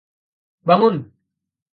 [0.67, 1.13] Bangun!